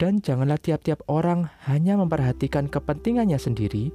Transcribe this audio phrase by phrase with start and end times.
[0.00, 3.94] Dan janganlah tiap-tiap orang hanya memperhatikan kepentingannya sendiri,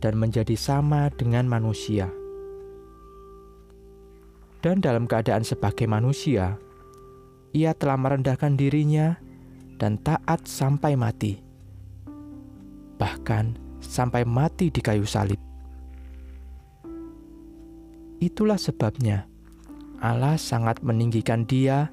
[0.00, 2.08] dan menjadi sama dengan manusia
[4.66, 6.58] dan dalam keadaan sebagai manusia,
[7.54, 9.14] ia telah merendahkan dirinya
[9.78, 11.38] dan taat sampai mati,
[12.98, 15.38] bahkan sampai mati di kayu salib.
[18.18, 19.30] Itulah sebabnya
[20.02, 21.86] Allah sangat meninggikan Dia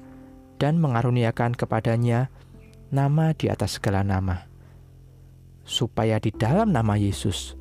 [0.58, 2.26] dan mengaruniakan kepadanya
[2.90, 4.50] nama di atas segala nama,
[5.62, 7.54] supaya di dalam nama Yesus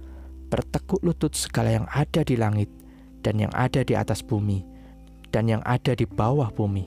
[0.53, 2.69] bertekuk lutut segala yang ada di langit
[3.25, 4.61] dan yang ada di atas bumi
[5.33, 6.85] dan yang ada di bawah bumi.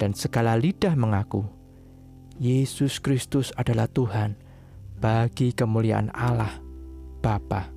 [0.00, 1.44] Dan segala lidah mengaku,
[2.40, 4.40] Yesus Kristus adalah Tuhan
[4.96, 6.56] bagi kemuliaan Allah
[7.20, 7.68] Bapa.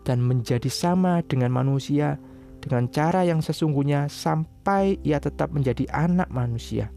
[0.08, 2.16] dan menjadi sama dengan manusia
[2.64, 6.88] dengan cara yang sesungguhnya sampai ia tetap menjadi anak manusia.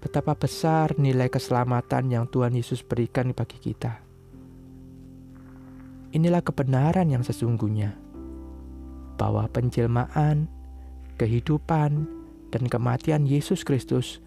[0.00, 4.00] betapa besar nilai keselamatan yang Tuhan Yesus berikan bagi kita.
[6.10, 7.94] Inilah kebenaran yang sesungguhnya,
[9.20, 10.48] bahwa penjelmaan,
[11.20, 12.08] kehidupan,
[12.50, 14.18] dan kematian Yesus Kristus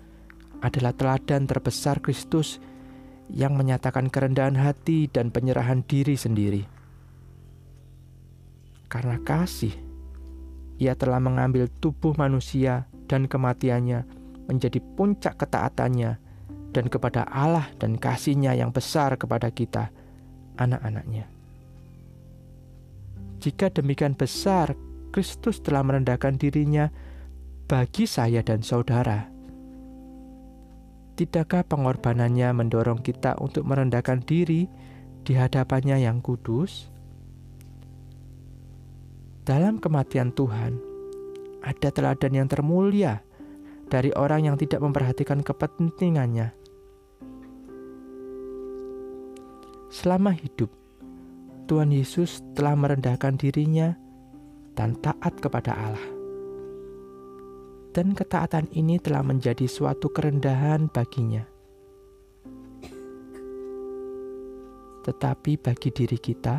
[0.64, 2.62] adalah teladan terbesar Kristus
[3.32, 6.64] yang menyatakan kerendahan hati dan penyerahan diri sendiri.
[8.92, 9.74] Karena kasih,
[10.78, 14.06] ia telah mengambil tubuh manusia dan kematiannya
[14.46, 16.20] menjadi puncak ketaatannya
[16.74, 19.90] dan kepada Allah dan kasihnya yang besar kepada kita,
[20.58, 21.30] anak-anaknya.
[23.42, 24.78] Jika demikian besar,
[25.14, 26.90] Kristus telah merendahkan dirinya
[27.68, 29.33] bagi saya dan saudara.
[31.14, 34.66] Tidakkah pengorbanannya mendorong kita untuk merendahkan diri
[35.22, 36.90] di hadapannya yang kudus?
[39.46, 40.74] Dalam kematian Tuhan,
[41.62, 43.22] ada teladan yang termulia
[43.94, 46.50] dari orang yang tidak memperhatikan kepentingannya.
[49.94, 50.74] Selama hidup,
[51.70, 53.94] Tuhan Yesus telah merendahkan dirinya
[54.74, 56.13] dan taat kepada Allah.
[57.94, 61.46] Dan ketaatan ini telah menjadi suatu kerendahan baginya.
[65.06, 66.58] Tetapi bagi diri kita,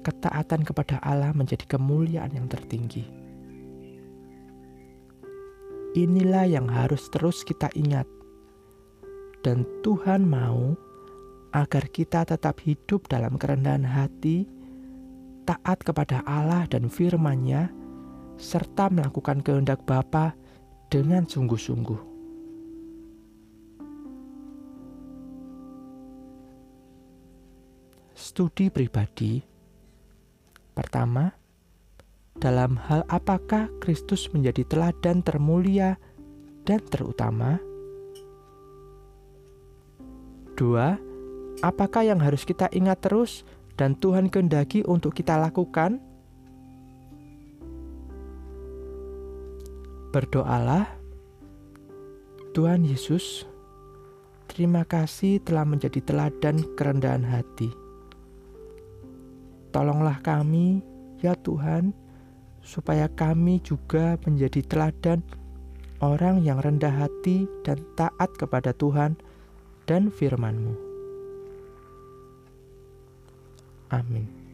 [0.00, 3.04] ketaatan kepada Allah menjadi kemuliaan yang tertinggi.
[5.92, 8.08] Inilah yang harus terus kita ingat,
[9.44, 10.72] dan Tuhan mau
[11.52, 14.48] agar kita tetap hidup dalam kerendahan hati,
[15.44, 17.84] taat kepada Allah dan firman-Nya,
[18.36, 20.36] serta melakukan kehendak Bapa
[20.92, 22.16] dengan sungguh-sungguh.
[28.16, 29.56] Studi pribadi
[30.76, 31.32] Pertama,
[32.36, 35.96] dalam hal apakah Kristus menjadi teladan termulia
[36.68, 37.56] dan terutama?
[40.52, 41.00] Dua,
[41.64, 43.48] apakah yang harus kita ingat terus
[43.80, 45.96] dan Tuhan kehendaki untuk kita lakukan?
[50.16, 50.88] Berdoalah,
[52.56, 53.44] Tuhan Yesus,
[54.48, 57.68] terima kasih telah menjadi teladan kerendahan hati
[59.76, 60.80] Tolonglah kami,
[61.20, 61.92] ya Tuhan,
[62.64, 65.20] supaya kami juga menjadi teladan
[66.00, 69.20] orang yang rendah hati dan taat kepada Tuhan
[69.84, 70.72] dan firman-Mu.
[73.92, 74.45] Amin.